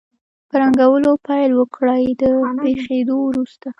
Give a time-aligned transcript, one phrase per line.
[0.49, 2.23] په رنګولو پیل وکړئ د
[2.59, 3.67] پخېدو وروسته.